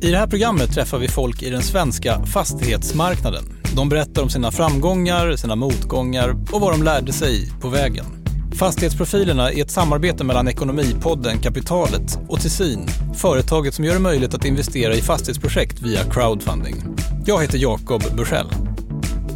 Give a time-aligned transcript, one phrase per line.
[0.00, 3.44] I det här programmet träffar vi folk i den svenska fastighetsmarknaden.
[3.76, 8.04] De berättar om sina framgångar, sina motgångar och vad de lärde sig på vägen.
[8.54, 14.44] Fastighetsprofilerna är ett samarbete mellan Ekonomipodden Kapitalet och Tessin, företaget som gör det möjligt att
[14.44, 16.76] investera i fastighetsprojekt via crowdfunding.
[17.26, 18.48] Jag heter Jakob Bursell.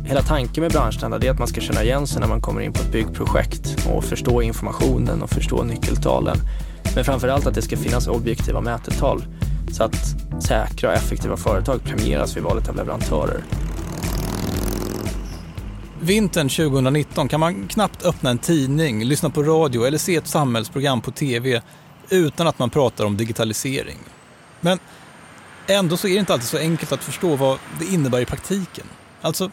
[0.05, 2.73] Hela tanken med branschstandard är att man ska känna igen sig när man kommer in
[2.73, 6.37] på ett byggprojekt och förstå informationen och förstå nyckeltalen.
[6.95, 9.23] Men framför allt att det ska finnas objektiva mätetal
[9.73, 13.45] så att säkra och effektiva företag premieras vid valet av leverantörer.
[16.01, 21.01] Vintern 2019 kan man knappt öppna en tidning, lyssna på radio eller se ett samhällsprogram
[21.01, 21.63] på tv
[22.09, 23.99] utan att man pratar om digitalisering.
[24.61, 24.79] Men
[25.67, 28.85] ändå så är det inte alltid så enkelt att förstå vad det innebär i praktiken.
[29.21, 29.51] Alltså,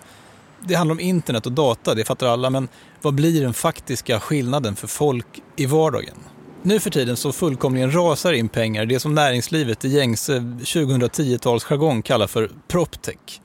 [0.59, 2.67] det handlar om internet och data, det fattar alla, men
[3.01, 6.17] vad blir den faktiska skillnaden för folk i vardagen?
[6.63, 12.27] Nu för tiden så fullkomligen rasar in pengar det som näringslivet i gängse 2010-talsjargong kallar
[12.27, 13.41] för proptech.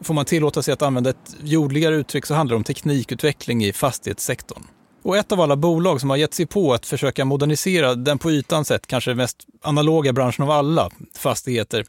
[0.00, 3.72] Får man tillåta sig att använda ett jordligare uttryck så handlar det om teknikutveckling i
[3.72, 4.62] fastighetssektorn.
[5.02, 8.30] Och ett av alla bolag som har gett sig på att försöka modernisera den på
[8.30, 11.84] ytan sett kanske mest analoga branschen av alla fastigheter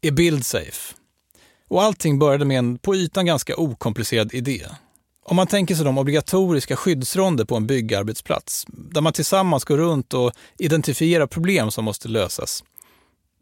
[0.00, 0.94] är Buildsafe.
[1.68, 4.66] Och allting började med en på ytan ganska okomplicerad idé.
[5.30, 10.14] Om man tänker sig de obligatoriska skyddsronder på en byggarbetsplats, där man tillsammans går runt
[10.14, 12.64] och identifierar problem som måste lösas.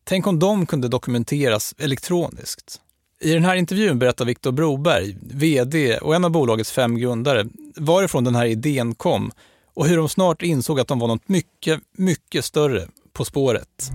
[0.05, 2.81] Tänk om de kunde dokumenteras elektroniskt.
[3.21, 8.25] I den här intervjun berättar Viktor Broberg, VD och en av bolagets fem grundare, varifrån
[8.25, 9.33] den här idén kom
[9.75, 13.91] och hur de snart insåg att de var något mycket, mycket större på spåret.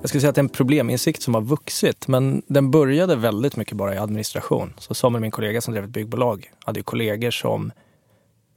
[0.00, 3.56] Jag skulle säga att det är en probleminsikt som har vuxit, men den började väldigt
[3.56, 4.74] mycket bara i administration.
[4.78, 7.72] Så Samuel, min kollega som drev ett byggbolag, hade ju kollegor som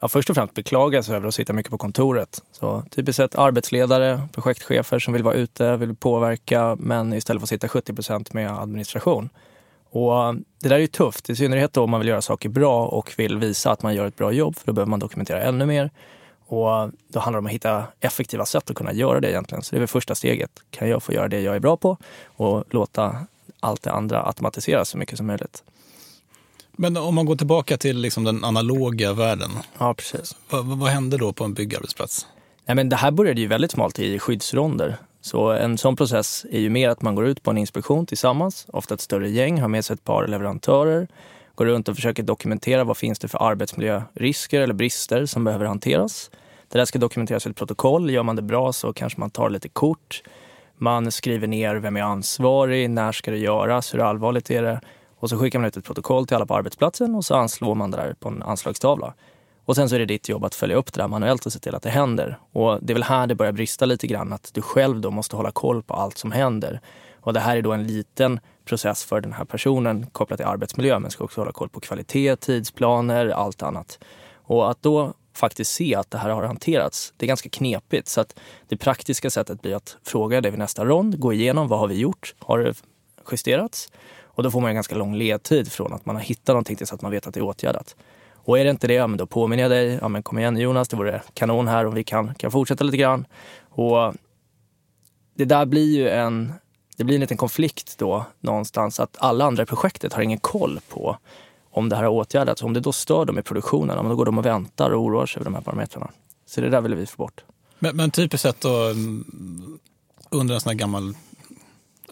[0.02, 2.42] ja, först och främst beklagade sig över att sitta mycket på kontoret.
[2.52, 7.68] Så typiskt sett arbetsledare, projektchefer som vill vara ute, vill påverka, men istället får sitta
[7.68, 9.30] 70 procent med administration.
[9.90, 12.50] Och eh, det där är ju tufft, i synnerhet då om man vill göra saker
[12.50, 15.42] bra och vill visa att man gör ett bra jobb, för då behöver man dokumentera
[15.42, 15.92] ännu mer.
[16.52, 19.64] Och då handlar det om att hitta effektiva sätt att kunna göra det egentligen.
[19.64, 20.52] Så det är väl första steget.
[20.72, 23.16] Kan jag få göra det jag är bra på och låta
[23.60, 25.64] allt det andra automatiseras så mycket som möjligt.
[26.72, 29.50] Men om man går tillbaka till liksom den analoga världen.
[29.78, 30.36] Ja, precis.
[30.50, 32.28] Vad, vad hände då på en byggarbetsplats?
[32.66, 34.98] Nej, men det här började ju väldigt smalt i skyddsronder.
[35.22, 38.66] Så en sån process är ju mer att man går ut på en inspektion tillsammans,
[38.74, 41.08] ofta ett större gäng, har med sig ett par leverantörer,
[41.56, 46.32] går runt och försöker dokumentera vad finns det för arbetsmiljörisker eller brister som behöver hanteras.
[46.72, 48.10] Det där ska dokumenteras i ett protokoll.
[48.10, 50.24] Gör man det bra så kanske man tar lite kort.
[50.78, 54.82] Man skriver ner vem är ansvarig, när ska det göras, hur allvarligt är det?
[55.16, 57.92] Och så skickar man ut ett protokoll till alla på arbetsplatsen och så anslår man
[57.92, 59.14] det där på en anslagstavla.
[59.66, 61.60] Och sen så är det ditt jobb att följa upp det där manuellt och se
[61.60, 62.40] till att det händer.
[62.52, 65.36] Och det är väl här det börjar brista lite grann, att du själv då måste
[65.36, 66.82] hålla koll på allt som händer.
[67.20, 71.00] Och det här är då en liten process för den här personen kopplat till arbetsmiljö,
[71.00, 74.00] men ska också hålla koll på kvalitet, tidsplaner, allt annat.
[74.36, 77.14] Och att då faktiskt se att det här har hanterats.
[77.18, 78.08] Det är ganska knepigt.
[78.08, 81.80] Så att det praktiska sättet blir att fråga det vid nästa rond, gå igenom vad
[81.80, 82.36] har vi gjort?
[82.40, 82.74] Har det
[83.32, 83.92] justerats?
[84.24, 86.94] Och då får man en ganska lång ledtid från att man har hittat någonting tills
[86.94, 87.96] att man vet att det är åtgärdat.
[88.44, 90.00] Och är det inte det, ja, men då påminner jag dig.
[90.02, 92.98] Ja, men kom igen Jonas, det vore kanon här om vi kan, kan fortsätta lite
[92.98, 93.26] grann.
[93.70, 94.14] Och
[95.36, 96.54] det där blir ju en,
[96.98, 100.80] det blir en liten konflikt då någonstans att alla andra i projektet har ingen koll
[100.90, 101.18] på
[101.72, 102.64] om det här har åtgärdats.
[102.64, 105.40] Om det då stör dem i produktionen, då går de och väntar och oroar sig
[105.40, 106.12] över de här parametrarna.
[106.46, 107.44] Så det där vill vi få bort.
[107.80, 108.94] Men, men typiskt sett då,
[110.30, 111.14] under en sån här gammal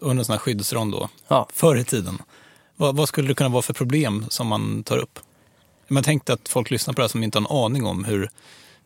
[0.00, 1.48] under en sån här skyddsrond då, ja.
[1.52, 2.22] förr i tiden.
[2.76, 5.18] Vad, vad, skulle det kunna vara för problem som man tar upp?
[5.88, 8.30] Man tänkte att folk lyssnar på det här som inte har en aning om hur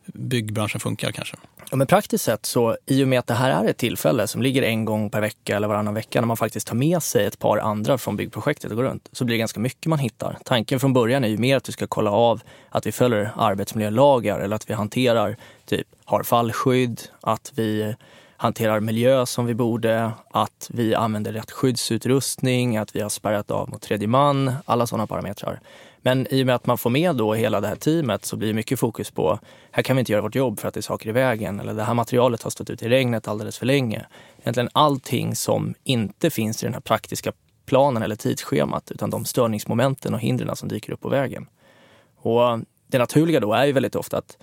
[0.05, 1.37] byggbranschen funkar kanske.
[1.71, 4.41] Ja, men praktiskt sett så, i och med att det här är ett tillfälle som
[4.41, 7.39] ligger en gång per vecka eller varannan vecka när man faktiskt tar med sig ett
[7.39, 10.37] par andra från byggprojektet och går runt, så blir det ganska mycket man hittar.
[10.45, 14.39] Tanken från början är ju mer att vi ska kolla av att vi följer arbetsmiljölagar
[14.39, 17.95] eller att vi hanterar, typ, har fallskydd, att vi
[18.37, 23.69] hanterar miljö som vi borde, att vi använder rätt skyddsutrustning, att vi har spärrat av
[23.69, 25.59] mot tredje man, alla sådana parametrar.
[26.05, 28.47] Men i och med att man får med då hela det här teamet så blir
[28.47, 29.39] det mycket fokus på,
[29.71, 31.73] här kan vi inte göra vårt jobb för att det är saker i vägen, eller
[31.73, 34.05] det här materialet har stått ut i regnet alldeles för länge.
[34.41, 37.31] Egentligen allting som inte finns i den här praktiska
[37.65, 41.47] planen eller tidsschemat, utan de störningsmomenten och hindren som dyker upp på vägen.
[42.17, 44.37] Och det naturliga då är ju väldigt ofta att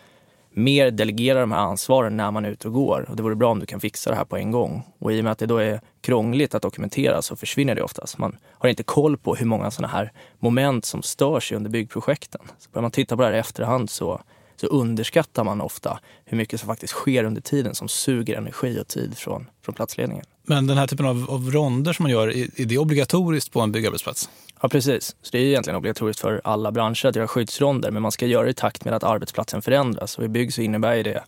[0.53, 3.07] mer delegera de här ansvaren när man är ute och går.
[3.09, 4.83] Och det vore bra om du kan fixa det här på en gång.
[4.99, 8.19] Och i och med att det då är krångligt att dokumentera så försvinner det oftast.
[8.19, 12.41] Man har inte koll på hur många sådana här moment som stör sig under byggprojekten.
[12.59, 14.21] Så börjar man titta på det här i efterhand så,
[14.57, 18.89] så underskattar man ofta hur mycket som faktiskt sker under tiden som suger energi och
[18.89, 20.25] tid från, från platsledningen.
[20.43, 23.61] Men den här typen av, av ronder som man gör, är, är det obligatoriskt på
[23.61, 24.31] en byggarbetsplats?
[24.63, 25.17] Ja, precis.
[25.23, 28.45] Så det är egentligen obligatoriskt för alla branscher att göra skyddsronder, men man ska göra
[28.45, 30.19] det i takt med att arbetsplatsen förändras.
[30.19, 31.25] Och i bygg så innebär det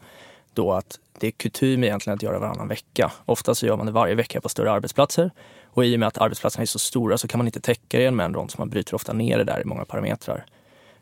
[0.54, 3.12] då att det är kutym egentligen att göra varannan vecka.
[3.24, 5.30] Ofta så gör man det varje vecka på större arbetsplatser.
[5.66, 8.10] Och i och med att arbetsplatserna är så stora så kan man inte täcka det
[8.10, 10.46] med en rond, så man bryter ofta ner det där i många parametrar.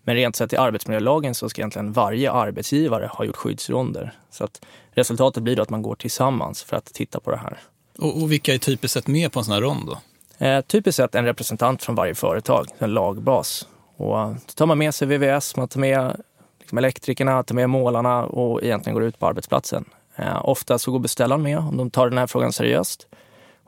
[0.05, 4.13] Men rent sett i arbetsmiljölagen så ska egentligen varje arbetsgivare ha gjort skyddsronder.
[4.31, 4.61] Så att
[4.93, 7.59] resultatet blir då att man går tillsammans för att titta på det här.
[7.99, 9.99] Och, och vilka är typiskt sett med på en sån här rond då?
[10.47, 13.69] Eh, typiskt sett en representant från varje företag, en lagbas.
[13.97, 16.23] Och då tar man med sig VVS, man tar med
[16.61, 19.85] liksom elektrikerna, tar med målarna och egentligen går ut på arbetsplatsen.
[20.17, 23.07] Eh, ofta så går beställaren med om de tar den här frågan seriöst.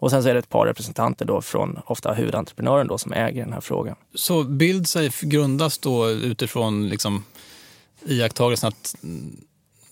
[0.04, 3.44] Och sen så är det ett par representanter då från ofta huvudentreprenören då som äger
[3.44, 3.96] den här frågan.
[4.14, 7.24] Så BuildSafe grundas då utifrån liksom
[8.06, 8.96] iakttagelsen att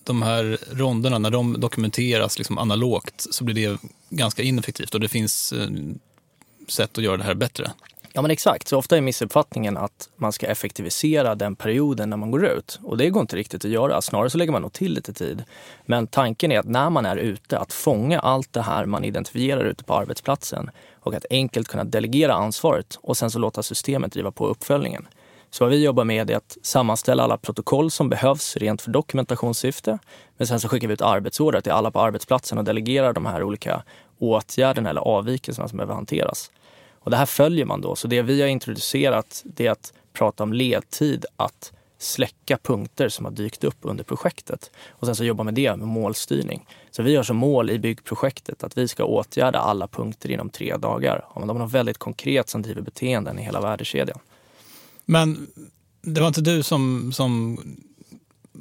[0.05, 3.79] de här ronderna, när de dokumenteras liksom analogt så blir det
[4.11, 5.69] ganska ineffektivt och det finns eh,
[6.69, 7.71] sätt att göra det här bättre.
[8.15, 12.31] Ja men exakt, så ofta är missuppfattningen att man ska effektivisera den perioden när man
[12.31, 12.79] går ut.
[12.83, 15.45] Och det går inte riktigt att göra, snarare så lägger man nog till lite tid.
[15.87, 19.65] Men tanken är att när man är ute, att fånga allt det här man identifierar
[19.65, 20.71] ute på arbetsplatsen
[21.01, 25.09] och att enkelt kunna delegera ansvaret och sen så låta systemet driva på uppföljningen.
[25.51, 29.99] Så vad vi jobbar med är att sammanställa alla protokoll som behövs rent för dokumentationssyfte.
[30.37, 33.43] Men sen så skickar vi ut arbetsorder till alla på arbetsplatsen och delegerar de här
[33.43, 33.83] olika
[34.19, 36.51] åtgärderna eller avvikelserna som behöver hanteras.
[37.05, 37.97] Och det här följer man då.
[37.97, 43.25] Så det vi har introducerat det är att prata om ledtid, att släcka punkter som
[43.25, 44.71] har dykt upp under projektet.
[44.89, 46.67] Och sen så jobba med det med målstyrning.
[46.91, 50.77] Så vi har som mål i byggprojektet att vi ska åtgärda alla punkter inom tre
[50.77, 51.25] dagar.
[51.29, 54.19] Om de har något väldigt konkret som driver beteenden i hela värdekedjan.
[55.05, 55.47] Men
[56.03, 57.59] det var inte du som, som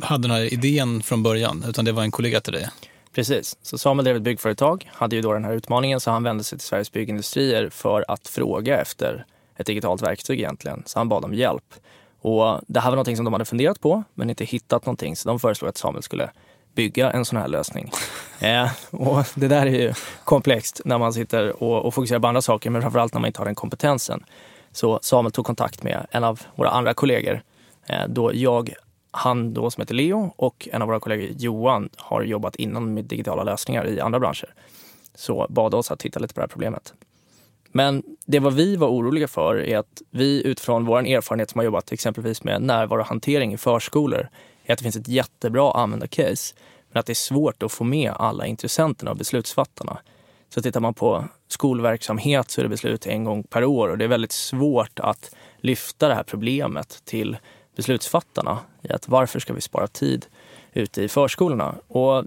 [0.02, 2.70] hade den här idén från början, utan det var en kollega till dig?
[3.14, 3.58] Precis.
[3.62, 6.58] Så Samuel drev ett byggföretag, hade ju då den här utmaningen så han vände sig
[6.58, 9.26] till Sveriges byggindustrier för att fråga efter
[9.58, 10.84] ett digitalt verktyg egentligen.
[10.86, 11.74] Så han bad om hjälp.
[12.22, 15.30] Och det här var någonting som de hade funderat på men inte hittat någonting så
[15.30, 16.30] de föreslog att Samuel skulle
[16.76, 17.92] bygga en sån här lösning.
[18.40, 19.94] eh, och det där är ju
[20.24, 23.40] komplext när man sitter och, och fokuserar på andra saker men framförallt när man inte
[23.40, 24.24] har den kompetensen.
[24.72, 27.42] Så Samuel tog kontakt med en av våra andra kollegor
[27.88, 28.74] eh, då jag
[29.12, 33.06] han då som heter Leo och en av våra kollegor Johan har jobbat innan med
[33.06, 34.54] digitala lösningar i andra branscher.
[35.16, 36.94] Så bad oss att titta lite på det här problemet.
[37.72, 41.66] Men det vad vi var oroliga för är att vi utifrån vår erfarenhet som har
[41.66, 44.30] jobbat exempelvis med närvarohantering i förskolor
[44.66, 46.56] är att det finns ett jättebra användarcase
[46.92, 49.98] men att det är svårt att få med alla intressenterna och beslutsfattarna.
[50.50, 54.04] Så tittar man på skolverksamhet så är det beslut en gång per år och det
[54.04, 57.38] är väldigt svårt att lyfta det här problemet till
[57.76, 60.26] beslutsfattarna i att varför ska vi spara tid
[60.74, 61.76] ute i förskolorna?
[61.88, 62.26] Och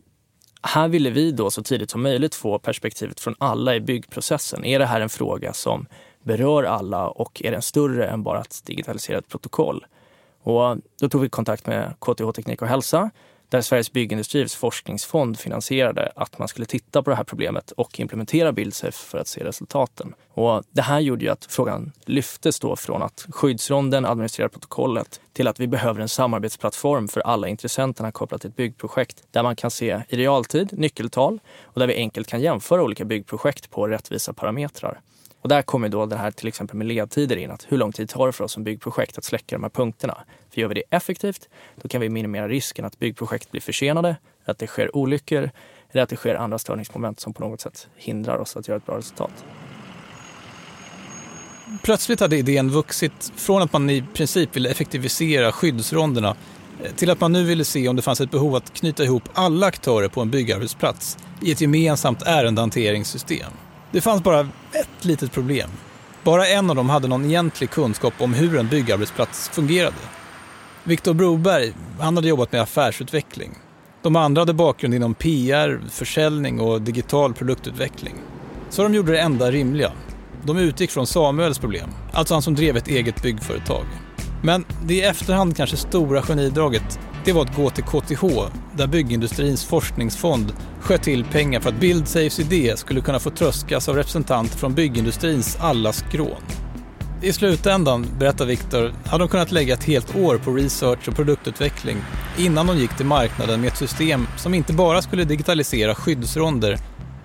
[0.62, 4.64] här ville vi då så tidigt som möjligt få perspektivet från alla i byggprocessen.
[4.64, 5.86] Är det här en fråga som
[6.22, 9.86] berör alla och är den större än bara ett digitaliserat protokoll?
[10.42, 13.10] Och då tog vi kontakt med KTH Teknik och hälsa
[13.54, 18.52] där Sveriges Byggindustriers forskningsfond finansierade att man skulle titta på det här problemet och implementera
[18.52, 20.14] BuildSafe för att se resultaten.
[20.28, 25.48] Och det här gjorde ju att frågan lyftes då från att skyddsronden administrerar protokollet till
[25.48, 29.70] att vi behöver en samarbetsplattform för alla intressenterna kopplat till ett byggprojekt där man kan
[29.70, 35.00] se i realtid nyckeltal och där vi enkelt kan jämföra olika byggprojekt på rättvisa parametrar.
[35.44, 37.50] Och där kommer då det här till exempel med ledtider in.
[37.50, 40.18] Att hur lång tid tar det för oss som byggprojekt att släcka de här punkterna?
[40.50, 41.48] För gör vi det effektivt,
[41.82, 45.50] då kan vi minimera risken att byggprojekt blir försenade, att det sker olyckor
[45.90, 48.86] eller att det sker andra störningsmoment som på något sätt hindrar oss att göra ett
[48.86, 49.44] bra resultat.
[51.82, 56.36] Plötsligt hade idén vuxit från att man i princip ville effektivisera skyddsronderna
[56.84, 59.22] eh, till att man nu ville se om det fanns ett behov att knyta ihop
[59.32, 63.52] alla aktörer på en byggarbetsplats i ett gemensamt ärendehanteringssystem.
[63.94, 64.40] Det fanns bara
[64.72, 65.70] ett litet problem.
[66.22, 69.96] Bara en av dem hade någon egentlig kunskap om hur en byggarbetsplats fungerade.
[70.84, 73.58] Viktor Broberg, han hade jobbat med affärsutveckling.
[74.02, 78.14] De andra hade bakgrund inom PR, försäljning och digital produktutveckling.
[78.70, 79.92] Så de gjorde det enda rimliga.
[80.44, 83.84] De utgick från Samuels problem, alltså han som drev ett eget byggföretag.
[84.42, 88.24] Men det i efterhand kanske stora genidraget det var att gå till KTH,
[88.76, 93.96] där byggindustrins forskningsfond sköt till pengar för att BuildSafes idé skulle kunna få tröskas av
[93.96, 96.42] representanter från byggindustrins alla skrån.
[97.22, 101.96] I slutändan, berättar Viktor, hade de kunnat lägga ett helt år på research och produktutveckling
[102.38, 106.78] innan de gick till marknaden med ett system som inte bara skulle digitalisera skyddsronder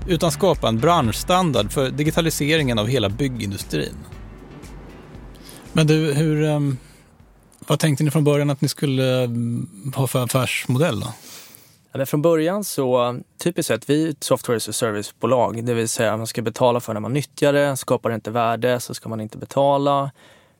[0.08, 3.96] utan skapa en branschstandard för digitaliseringen av hela byggindustrin.
[5.74, 6.78] Men du, hur, ehm,
[7.68, 11.00] vad tänkte ni från början att ni skulle mm, ha för affärsmodell?
[11.00, 11.14] Då?
[11.92, 15.66] Ja, men från början så, typiskt sett, vi är ett software as a service-bolag.
[15.66, 17.78] Det vill säga man ska betala för när man nyttjar det.
[17.78, 20.12] Skapar det inte värde så ska man inte betala.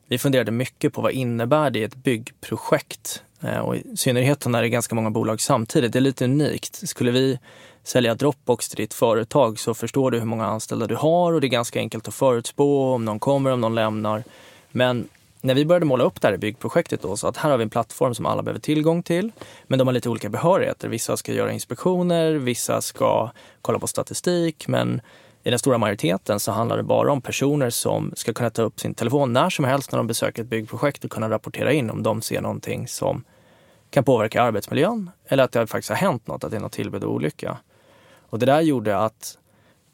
[0.08, 3.22] Vi funderade mycket på vad innebär det i ett byggprojekt?
[3.40, 5.92] Eh, och I synnerhet när det är ganska många bolag samtidigt.
[5.92, 6.88] Det är lite unikt.
[6.88, 7.38] Skulle vi
[7.84, 11.46] sälja Dropbox till ditt företag så förstår du hur många anställda du har och det
[11.46, 14.24] är ganska enkelt att förutspå om någon kommer, om någon lämnar.
[14.70, 15.08] Men
[15.40, 17.70] när vi började måla upp det här byggprojektet då, så att här har vi en
[17.70, 19.32] plattform som alla behöver tillgång till,
[19.66, 20.88] men de har lite olika behörigheter.
[20.88, 23.30] Vissa ska göra inspektioner, vissa ska
[23.62, 25.00] kolla på statistik, men
[25.42, 28.80] i den stora majoriteten så handlar det bara om personer som ska kunna ta upp
[28.80, 32.02] sin telefon när som helst när de besöker ett byggprojekt och kunna rapportera in om
[32.02, 33.24] de ser någonting som
[33.90, 37.04] kan påverka arbetsmiljön eller att det faktiskt har hänt något, att det är något tillbud
[37.04, 37.58] och olycka.
[38.30, 39.38] Och det där gjorde att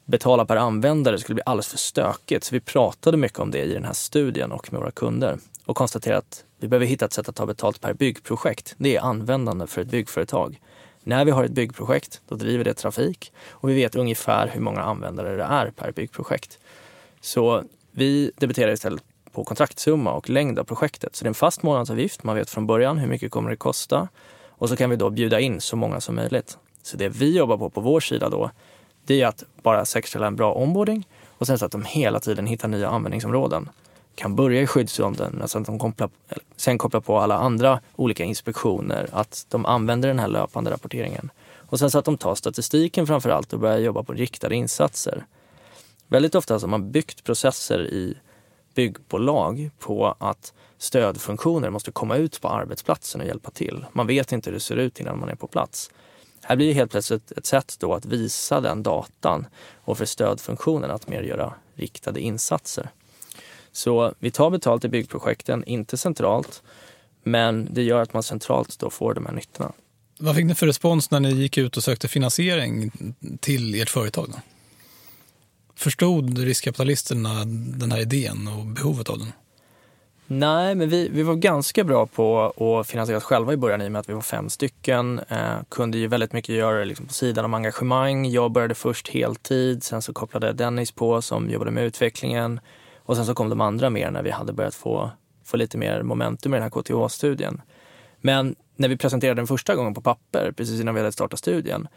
[0.07, 2.43] betala per användare skulle bli alldeles för stökigt.
[2.43, 5.75] Så vi pratade mycket om det i den här studien och med våra kunder och
[5.75, 8.75] konstaterade att vi behöver hitta ett sätt att ta betalt per byggprojekt.
[8.77, 10.61] Det är användande för ett byggföretag.
[11.03, 14.81] När vi har ett byggprojekt, då driver det trafik och vi vet ungefär hur många
[14.81, 16.59] användare det är per byggprojekt.
[17.21, 21.15] Så vi debiterar istället på kontraktsumma och längd av projektet.
[21.15, 22.23] Så det är en fast månadsavgift.
[22.23, 24.07] Man vet från början hur mycket kommer det kosta
[24.49, 26.57] och så kan vi då bjuda in så många som möjligt.
[26.81, 28.51] Så det vi jobbar på på vår sida då,
[29.07, 32.47] det är att bara säkerställa en bra onboarding och sen så att de hela tiden
[32.47, 33.69] hittar nya användningsområden.
[34.15, 36.09] Kan börja i skyddsronden, men sen, de kopplar,
[36.55, 41.29] sen kopplar på alla andra olika inspektioner, att de använder den här löpande rapporteringen.
[41.69, 45.25] Och sen så att de tar statistiken framför allt och börjar jobba på riktade insatser.
[46.07, 48.17] Väldigt ofta har man byggt processer i
[48.75, 53.85] byggbolag på att stödfunktioner måste komma ut på arbetsplatsen och hjälpa till.
[53.93, 55.91] Man vet inte hur det ser ut innan man är på plats.
[56.47, 60.91] Här blir det helt plötsligt ett sätt då att visa den datan och för stödfunktionen
[60.91, 62.89] att mer göra riktade insatser.
[63.71, 66.63] Så vi tar betalt i byggprojekten, inte centralt,
[67.23, 69.71] men det gör att man centralt då får de här nyttorna.
[70.19, 72.91] Vad fick ni för respons när ni gick ut och sökte finansiering
[73.39, 74.27] till ert företag?
[74.31, 74.39] Då?
[75.75, 77.45] Förstod riskkapitalisterna
[77.77, 79.31] den här idén och behovet av den?
[80.29, 83.87] Nej, men vi, vi var ganska bra på att finansiera oss själva i början i
[83.87, 85.19] och med att vi var fem stycken.
[85.29, 88.25] Eh, kunde ju väldigt mycket göra liksom, på sidan om engagemang.
[88.25, 92.59] Jag började först heltid, sen så kopplade Dennis på som jobbade med utvecklingen
[92.97, 95.11] och sen så kom de andra mer när vi hade börjat få,
[95.45, 97.61] få lite mer momentum i den här KTH-studien.
[98.21, 101.87] Men när vi presenterade den första gången på papper, precis innan vi hade startat studien,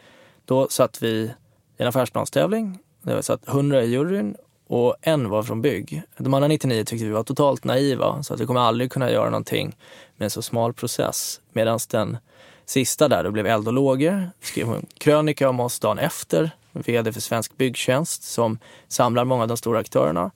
[0.44, 1.32] då satt vi i
[1.76, 2.78] en affärsplanstävling.
[3.02, 4.36] Det satt 100 i juryn
[4.70, 6.02] och en var från bygg.
[6.16, 9.30] De andra 99 tyckte vi var totalt naiva så att vi kommer aldrig kunna göra
[9.30, 9.76] någonting
[10.16, 11.40] med en så smal process.
[11.52, 12.18] Medan den
[12.64, 17.12] sista där, då blev eld och lågor, skrev en krönika om oss dagen efter, vd
[17.12, 18.58] för Svensk Byggtjänst som
[18.88, 20.30] samlar många av de stora aktörerna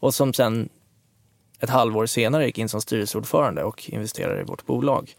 [0.00, 0.68] och som sen
[1.60, 5.16] ett halvår senare gick in som styrelseordförande och investerade i vårt bolag.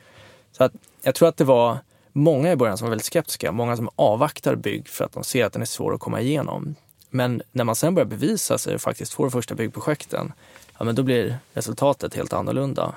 [0.52, 1.78] Så att jag tror att det var
[2.12, 5.46] många i början som var väldigt skeptiska, många som avvaktar bygg för att de ser
[5.46, 6.76] att den är svår att komma igenom.
[7.16, 10.34] Men när man sen börjar bevisa sig och faktiskt får de första byggprojekten,
[10.78, 12.96] ja, men då blir resultatet helt annorlunda.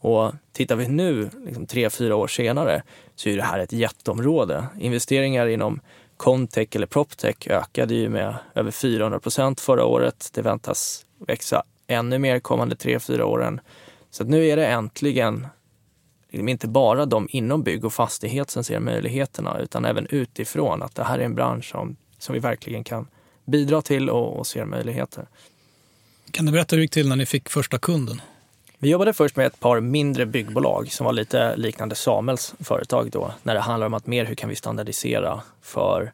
[0.00, 2.82] Och tittar vi nu, liksom tre, fyra år senare,
[3.14, 4.66] så är det här ett jätteområde.
[4.78, 5.80] Investeringar inom
[6.16, 10.30] Contech eller PropTech ökade ju med över 400 procent förra året.
[10.32, 13.60] Det väntas växa ännu mer kommande tre, fyra åren.
[14.10, 15.46] Så nu är det äntligen
[16.30, 20.94] liksom inte bara de inom bygg och fastighet som ser möjligheterna, utan även utifrån att
[20.94, 23.06] det här är en bransch som, som vi verkligen kan
[23.50, 25.26] bidra till och, och ser möjligheter.
[26.30, 28.22] Kan du berätta hur det gick till när ni fick första kunden?
[28.78, 33.32] Vi jobbade först med ett par mindre byggbolag som var lite liknande Samuels företag då,
[33.42, 36.12] när det handlar om att mer hur kan vi standardisera för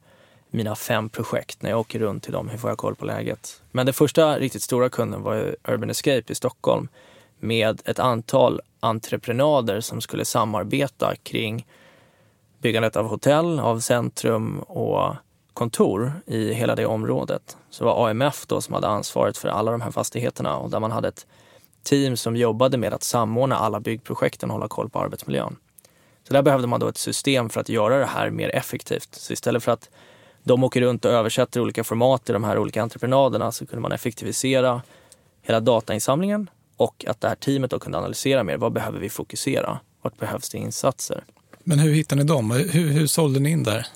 [0.51, 3.61] mina fem projekt när jag åker runt till dem, hur får jag koll på läget?
[3.73, 6.89] Men den första riktigt stora kunden var Urban Escape i Stockholm
[7.41, 11.67] med ett antal entreprenader som skulle samarbeta kring
[12.59, 15.15] byggandet av hotell, av centrum och
[15.57, 17.57] kontor i hela det området.
[17.71, 20.81] Så det var AMF då som hade ansvaret för alla de här fastigheterna och där
[20.81, 21.27] man hade ett
[21.83, 25.57] team som jobbade med att samordna alla byggprojekten och hålla koll på arbetsmiljön.
[26.29, 29.09] Så där behövde man då ett system för att göra det här mer effektivt.
[29.15, 29.91] Så istället för att
[30.43, 33.93] de åker runt och översätter olika format i de här olika entreprenaderna så kunde man
[33.93, 34.83] effektivisera
[35.43, 38.57] hela datainsamlingen och att det här teamet då kunde analysera mer.
[38.57, 39.79] Vad behöver vi fokusera?
[40.03, 41.25] Vart behövs det insatser?
[41.65, 42.51] Men hur hittade ni dem?
[42.51, 43.87] Hur, hur sålde ni in där?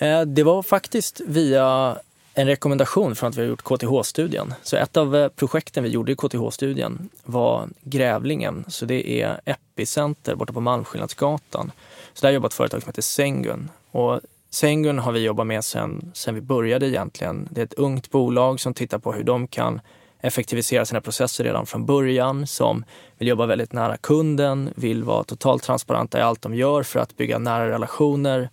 [0.00, 1.96] Eh, det var faktiskt via
[2.34, 4.54] en rekommendation från att vi har gjort KTH-studien.
[4.62, 8.64] Så ett av eh, projekten vi gjorde i KTH-studien var grävlingen.
[8.68, 11.72] Så det är Epicenter borta på Malmskillnadsgatan.
[12.14, 13.70] Så där jobbar ett företag som heter Sengun.
[13.90, 17.48] Och Sengun har vi jobbat med sen, sen vi började egentligen.
[17.50, 19.80] Det är ett ungt bolag som tittar på hur de kan
[20.20, 22.84] effektivisera sina processer redan från början, som
[23.18, 27.16] vill jobba väldigt nära kunden, vill vara totalt transparenta i allt de gör för att
[27.16, 28.48] bygga nära relationer.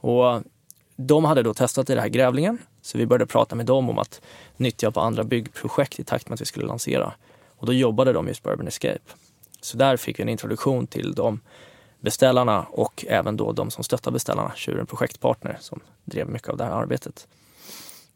[0.00, 0.42] Och
[1.06, 3.98] de hade då testat i den här grävlingen, så vi började prata med dem om
[3.98, 4.20] att
[4.56, 7.12] nyttja på andra byggprojekt i takt med att vi skulle lansera.
[7.56, 8.98] Och då jobbade de just på Urban Escape.
[9.60, 11.40] Så där fick vi en introduktion till de
[12.00, 16.64] beställarna och även då de som stöttar beställarna, Tjuren Projektpartner, som drev mycket av det
[16.64, 17.26] här arbetet.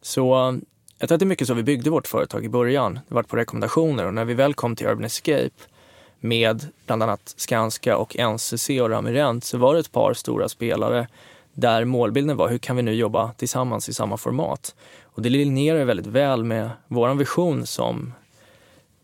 [0.02, 0.56] Så eh,
[0.98, 3.00] jag tror att det är mycket så vi byggde vårt företag i början.
[3.08, 5.50] Det var på rekommendationer och när vi väl kom till Urban Escape
[6.20, 11.08] med bland annat Skanska och NCC och Ramirent så var det ett par stora spelare
[11.54, 14.74] där målbilden var hur kan vi nu jobba tillsammans i samma format?
[15.02, 18.12] Och det linjerar väldigt väl med vår vision som,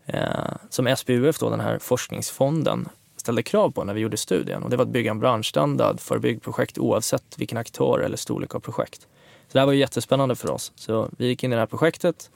[0.05, 4.63] eh, som SBUF, då, den här forskningsfonden, ställde krav på när vi gjorde studien.
[4.63, 8.59] Och det var att bygga en branschstandard för byggprojekt oavsett vilken aktör eller storlek av
[8.59, 9.01] projekt.
[9.47, 10.71] Så det här var ju jättespännande för oss.
[10.75, 12.29] Så vi gick in i det här projektet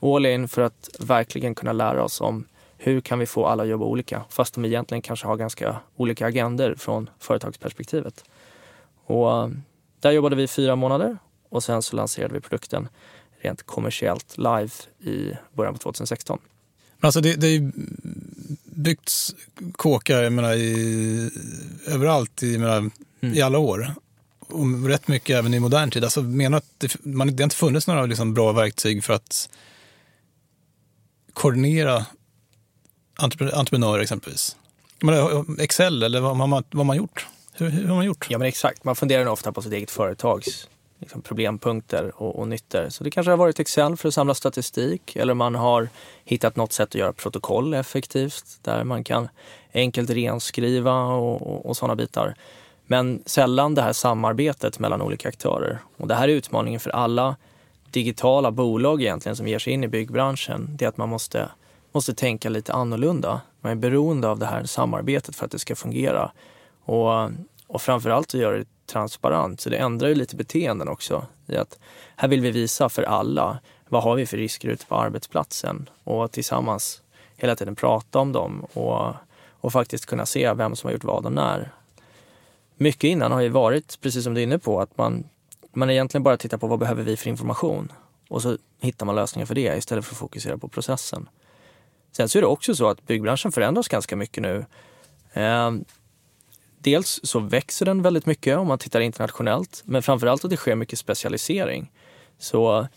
[0.00, 2.44] all in för att verkligen kunna lära oss om
[2.76, 6.26] hur kan vi få alla att jobba olika fast de egentligen kanske har ganska olika
[6.26, 8.24] agender från företagsperspektivet.
[9.08, 9.48] Och eh,
[10.00, 12.88] där jobbade vi fyra månader och sen så lanserade vi produkten
[13.40, 16.38] rent kommersiellt live i början på 2016.
[17.00, 17.72] Alltså det, det är
[18.64, 19.34] byggts
[19.72, 21.30] kåkar jag menar, i,
[21.86, 23.34] överallt i, menar, mm.
[23.34, 23.94] i alla år.
[24.40, 26.04] Och rätt mycket även i modern tid.
[26.04, 29.48] Alltså menar att det, man, det har inte funnits några liksom, bra verktyg för att
[31.32, 32.06] koordinera
[33.52, 34.56] entreprenörer exempelvis.
[35.58, 37.26] Excel eller vad man, vad man gjort?
[37.58, 38.26] Hur, hur har man gjort?
[38.30, 42.88] Ja men exakt, man funderar ofta på sitt eget företags liksom, problempunkter och, och nyttor.
[42.88, 45.88] Så det kanske har varit Excel för att samla statistik eller man har
[46.24, 49.28] hittat något sätt att göra protokoll effektivt där man kan
[49.72, 52.34] enkelt renskriva och, och, och sådana bitar.
[52.86, 55.78] Men sällan det här samarbetet mellan olika aktörer.
[55.96, 57.36] Och det här är utmaningen för alla
[57.90, 60.68] digitala bolag egentligen som ger sig in i byggbranschen.
[60.70, 61.48] Det är att man måste,
[61.92, 63.40] måste tänka lite annorlunda.
[63.60, 66.30] Man är beroende av det här samarbetet för att det ska fungera.
[66.88, 67.30] Och,
[67.66, 69.60] och framförallt att göra det transparent.
[69.60, 71.26] Så det ändrar ju lite beteenden också.
[71.46, 71.78] I att
[72.16, 76.32] här vill vi visa för alla vad har vi för risker ute på arbetsplatsen och
[76.32, 77.02] tillsammans
[77.36, 79.14] hela tiden prata om dem och,
[79.60, 81.72] och faktiskt kunna se vem som har gjort vad och när.
[82.76, 85.24] Mycket innan har ju varit, precis som du är inne på, att man,
[85.72, 87.92] man egentligen bara tittar på vad behöver vi för information
[88.28, 91.28] och så hittar man lösningar för det istället för att fokusera på processen.
[92.12, 94.66] Sen så är det också så att byggbranschen förändras ganska mycket nu.
[95.32, 95.84] Ehm,
[96.78, 100.74] Dels så växer den väldigt mycket om man tittar internationellt, men framförallt att det sker
[100.74, 101.92] mycket specialisering.
[102.38, 102.88] Så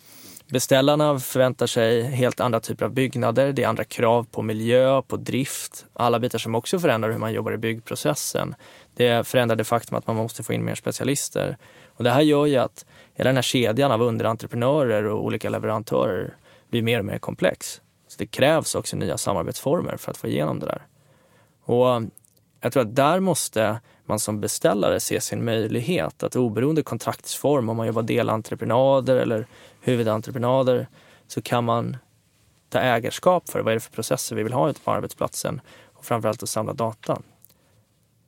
[0.52, 3.54] beställarna förväntar sig helt andra typer av byggnader.
[3.54, 7.34] Det är andra krav på miljö, på drift, alla bitar som också förändrar hur man
[7.34, 8.56] jobbar i byggprocessen.
[8.96, 11.58] Det förändrar det faktum att man måste få in mer specialister.
[11.88, 16.36] Och det här gör ju att hela den här kedjan av underentreprenörer och olika leverantörer
[16.70, 17.82] blir mer och mer komplex.
[18.08, 20.82] Så det krävs också nya samarbetsformer för att få igenom det där.
[21.66, 22.02] Och
[22.62, 27.78] jag tror att där måste man som beställare se sin möjlighet att oberoende kontraktsform, om
[27.78, 29.48] man jobbar delentreprenader eller
[29.82, 30.88] huvudentreprenader,
[31.28, 31.98] så kan man
[32.70, 35.62] ta ägarskap för vad är det för processer vi vill ha ute på arbetsplatsen
[35.94, 37.22] och framförallt att samla data.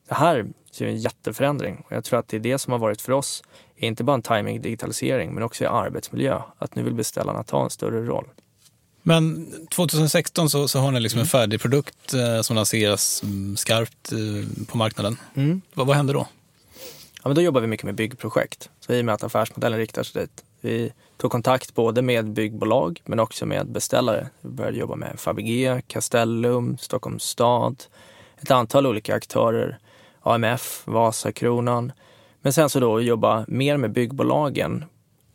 [0.08, 0.36] Det här
[0.80, 3.44] är en jätteförändring och jag tror att det är det som har varit för oss,
[3.76, 7.70] inte bara en timing digitalisering men också i arbetsmiljö, att nu vill beställarna ta en
[7.70, 8.28] större roll.
[9.04, 11.24] Men 2016 så, så har ni liksom mm.
[11.24, 15.18] en färdig produkt eh, som lanseras mm, skarpt eh, på marknaden.
[15.36, 15.62] Mm.
[15.74, 16.28] Vad, vad händer då?
[17.24, 18.70] Ja, men då jobbar vi mycket med byggprojekt.
[18.80, 20.44] Så i och med att affärsmodellen riktar sig dit.
[20.62, 24.30] Vi tog kontakt både med byggbolag men också med beställare.
[24.42, 27.84] Vi började jobba med Fabege, Castellum, Stockholms stad,
[28.42, 29.78] ett antal olika aktörer,
[30.22, 31.92] AMF, Vasakronan.
[32.42, 34.86] Men sen så då jobba mer med byggbolagen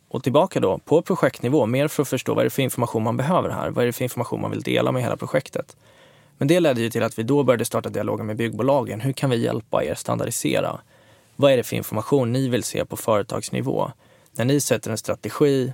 [0.09, 3.17] och tillbaka då på projektnivå, mer för att förstå vad det är för information man
[3.17, 3.69] behöver här?
[3.69, 5.75] Vad är det för information man vill dela med hela projektet?
[6.37, 9.01] Men det ledde ju till att vi då började starta dialogen med byggbolagen.
[9.01, 10.79] Hur kan vi hjälpa er standardisera?
[11.35, 13.91] Vad är det för information ni vill se på företagsnivå?
[14.31, 15.73] När ni sätter en strategi,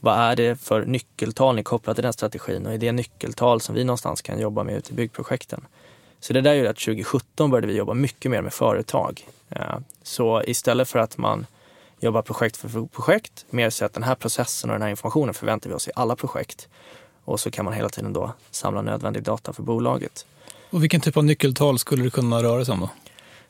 [0.00, 3.74] vad är det för nyckeltal ni kopplar till den strategin och är det nyckeltal som
[3.74, 5.64] vi någonstans kan jobba med ute i byggprojekten?
[6.20, 9.26] Så det där gjorde att 2017 började vi jobba mycket mer med företag.
[9.50, 11.46] Eh, så istället för att man
[12.00, 15.70] jobbar projekt för projekt, mer så att den här processen och den här informationen förväntar
[15.70, 16.68] vi oss i alla projekt.
[17.24, 20.26] Och så kan man hela tiden då samla nödvändig data för bolaget.
[20.70, 22.90] Och vilken typ av nyckeltal skulle det kunna röra sig om då?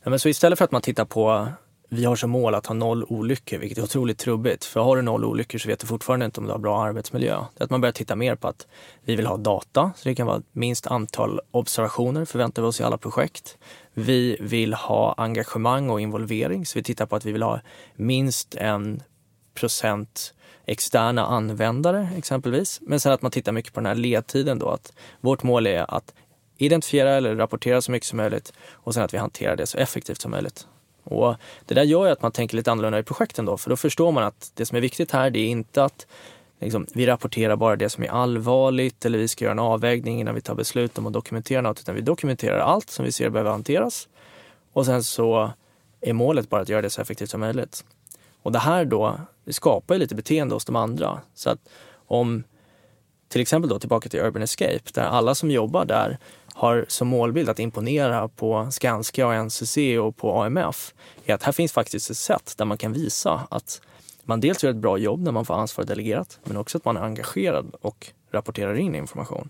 [0.02, 1.48] Ja, men så istället för att man tittar på
[1.88, 4.64] vi har som mål att ha noll olyckor, vilket är otroligt trubbigt.
[4.64, 7.35] För har du noll olyckor så vet du fortfarande inte om du har bra arbetsmiljö.
[7.54, 8.66] Det är att man börjar titta mer på att
[9.04, 12.85] vi vill ha data, så det kan vara minst antal observationer förväntar vi oss i
[12.85, 13.59] alla projekt.
[13.98, 17.61] Vi vill ha engagemang och involvering, så vi tittar på att vi vill ha
[17.94, 19.02] minst en
[19.54, 20.35] procent
[20.66, 22.80] externa användare exempelvis.
[22.82, 25.94] Men sen att man tittar mycket på den här ledtiden då, att vårt mål är
[25.94, 26.14] att
[26.59, 30.20] identifiera eller rapportera så mycket som möjligt och sen att vi hanterar det så effektivt
[30.20, 30.66] som möjligt.
[31.04, 31.35] Och
[31.66, 34.12] det där gör ju att man tänker lite annorlunda i projekten då, för då förstår
[34.12, 36.06] man att det som är viktigt här, det är inte att
[36.61, 40.35] liksom, vi rapporterar bara det som är allvarligt eller vi ska göra en avvägning innan
[40.35, 43.51] vi tar beslut om att dokumentera något, utan vi dokumenterar allt som vi ser behöver
[43.51, 44.09] hanteras.
[44.73, 45.51] Och sen så
[46.01, 47.85] är målet bara att göra det så effektivt som möjligt.
[48.42, 51.21] Och det här då, det skapar ju lite beteende hos de andra.
[51.35, 51.59] Så att
[52.07, 52.45] om,
[53.29, 56.19] till exempel då tillbaka till Urban Escape, där alla som jobbar där
[56.55, 60.95] har som målbild att imponera på Skanska och NCC och på AMF
[61.27, 63.81] är att här finns faktiskt ett sätt där man kan visa att
[64.27, 66.97] man dels gör ett bra jobb när man får ansvar delegerat, men också att man
[66.97, 69.49] är engagerad och rapporterar in information.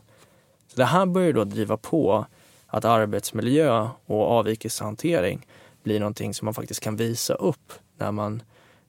[0.69, 2.27] Så det här börjar då driva på
[2.67, 5.47] att arbetsmiljö och avvikelsehantering
[5.83, 8.43] blir någonting som man faktiskt kan visa upp när man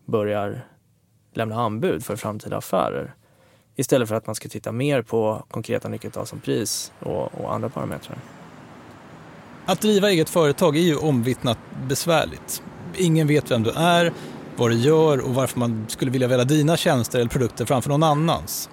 [0.06, 0.68] börjar
[1.34, 3.16] lämna anbud för framtida affärer.
[3.76, 7.70] Istället för att man ska titta mer på konkreta nyckeltal som pris och, och andra
[7.70, 8.18] parametrar.
[9.66, 12.64] Att driva eget företag är ju omvittnat besvärligt.
[12.96, 14.14] Ingen vet vem du är,
[14.58, 18.04] vad du gör och varför man skulle vilja välja dina tjänster eller produkter framför någon
[18.04, 18.70] annans.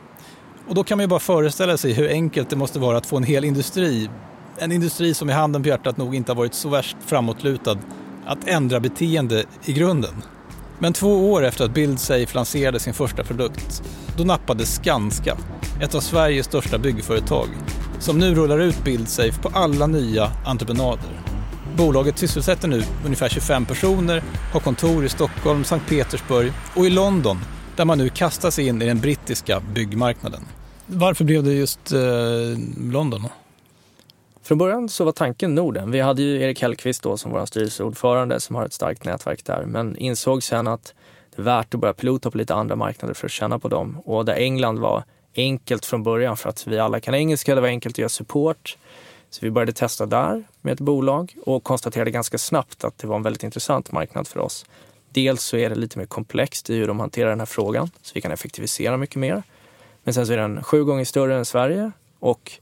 [0.69, 3.17] Och då kan man ju bara föreställa sig hur enkelt det måste vara att få
[3.17, 4.11] en hel industri,
[4.59, 7.79] en industri som i handen på hjärtat nog inte har varit så värst framåtlutad,
[8.27, 10.15] att ändra beteende i grunden.
[10.79, 13.83] Men två år efter att BuildSafe lanserade sin första produkt,
[14.17, 15.37] då nappade Skanska,
[15.81, 17.49] ett av Sveriges största byggföretag,
[17.99, 21.24] som nu rullar ut BuildSafe på alla nya entreprenader.
[21.77, 27.39] Bolaget sysselsätter nu ungefär 25 personer, har kontor i Stockholm, Sankt Petersburg och i London,
[27.77, 30.41] där man nu kastar sig in i den brittiska byggmarknaden.
[30.87, 32.01] Varför blev det just eh,
[32.93, 33.29] London?
[34.43, 35.91] Från början så var tanken Norden.
[35.91, 39.65] Vi hade ju Erik Hellqvist då som vår styrelseordförande som har ett starkt nätverk där,
[39.67, 40.95] men insåg sen att
[41.37, 43.99] det är värt att börja pilota på lite andra marknader för att känna på dem.
[44.05, 45.05] Och där England var
[45.37, 48.77] enkelt från början för att vi alla kan engelska, det var enkelt att göra support.
[49.35, 53.17] Så vi började testa där med ett bolag och konstaterade ganska snabbt att det var
[53.17, 54.67] en väldigt intressant marknad för oss.
[55.11, 58.13] Dels så är det lite mer komplext i hur de hanterar den här frågan, så
[58.15, 59.43] vi kan effektivisera mycket mer.
[60.05, 62.53] Men sen så är den sju gånger större än Sverige och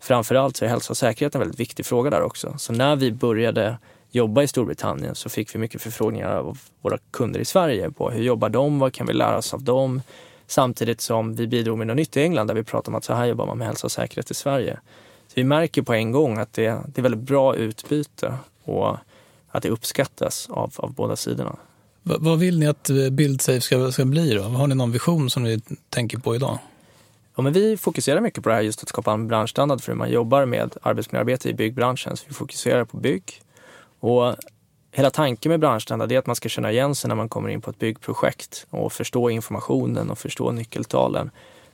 [0.00, 2.54] framförallt så är hälsa och säkerhet en väldigt viktig fråga där också.
[2.58, 3.78] Så när vi började
[4.10, 8.22] jobba i Storbritannien så fick vi mycket förfrågningar av våra kunder i Sverige på hur
[8.22, 10.02] jobbar de, vad kan vi lära oss av dem?
[10.46, 13.14] Samtidigt som vi bidrog med något nytt i England där vi pratade om att så
[13.14, 14.78] här jobbar man med hälsa och säkerhet i Sverige.
[15.38, 18.96] Vi märker på en gång att det, det är väldigt bra utbyte och
[19.48, 21.56] att det uppskattas av, av båda sidorna.
[22.02, 24.42] V vad vill ni att BuildSafe ska, ska bli då?
[24.42, 26.58] Har ni någon vision som ni tänker på idag?
[27.36, 29.98] Ja, men vi fokuserar mycket på det här just att skapa en branschstandard för hur
[29.98, 32.16] man jobbar med arbetsmiljöarbete i byggbranschen.
[32.16, 33.42] Så vi fokuserar på bygg.
[34.00, 34.34] Och
[34.92, 37.60] hela tanken med branschstandard är att man ska känna igen sig när man kommer in
[37.60, 41.30] på ett byggprojekt och förstå informationen och förstå nyckeltalen.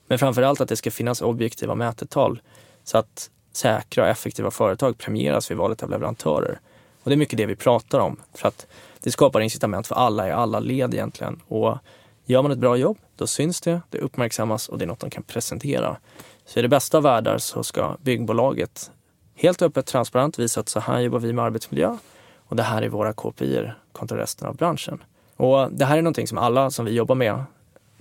[0.07, 2.41] Men framför allt att det ska finnas objektiva mätetal
[2.85, 6.61] så att säkra och effektiva företag premieras vid valet av leverantörer.
[7.03, 8.67] Och det är mycket det vi pratar om för att
[9.01, 11.41] det skapar incitament för alla i alla led egentligen.
[11.49, 11.79] Och
[12.27, 15.11] Gör man ett bra jobb, då syns det, det uppmärksammas och det är något de
[15.11, 15.97] kan presentera.
[16.45, 18.91] Så i det bästa av världar så ska byggbolaget
[19.35, 21.97] helt öppet transparent visa att så här jobbar vi med arbetsmiljö
[22.39, 25.03] och det här är våra KPI kontra resten av branschen.
[25.37, 27.45] Och det här är någonting som alla som vi jobbar med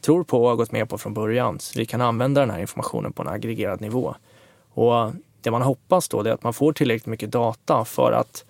[0.01, 1.59] tror på och har gått med på från början.
[1.59, 4.15] Så vi kan använda den här informationen på en aggregerad nivå.
[4.73, 5.11] Och
[5.43, 8.45] det man hoppas då är att man får tillräckligt mycket data för att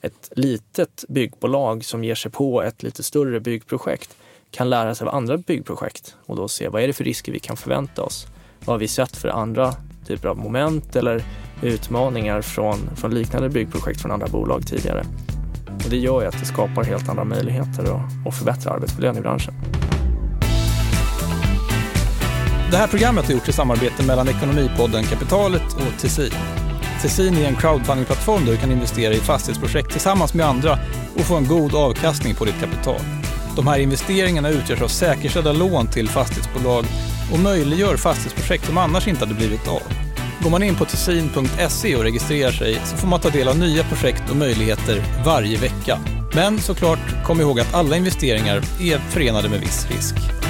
[0.00, 4.16] ett litet byggbolag som ger sig på ett lite större byggprojekt
[4.50, 7.40] kan lära sig av andra byggprojekt och då se vad är det för risker vi
[7.40, 8.26] kan förvänta oss?
[8.64, 9.74] Vad har vi sett för andra
[10.06, 11.24] typer av moment eller
[11.62, 15.04] utmaningar från, från liknande byggprojekt från andra bolag tidigare?
[15.84, 19.20] Och det gör ju att det skapar helt andra möjligheter att, att förbättra arbetsmiljön i
[19.20, 19.54] branschen.
[22.74, 26.32] Det här programmet har gjorts i samarbete mellan Ekonomipodden Kapitalet och Tessin.
[27.02, 30.78] Tessin är en crowdfundingplattform där du kan investera i fastighetsprojekt tillsammans med andra
[31.14, 33.00] och få en god avkastning på ditt kapital.
[33.56, 36.84] De här investeringarna utgörs av säkerställda lån till fastighetsbolag
[37.32, 39.82] och möjliggör fastighetsprojekt som annars inte hade blivit av.
[40.42, 43.84] Går man in på tessin.se och registrerar sig så får man ta del av nya
[43.84, 45.98] projekt och möjligheter varje vecka.
[46.34, 50.43] Men såklart, kom ihåg att alla investeringar är förenade med viss risk.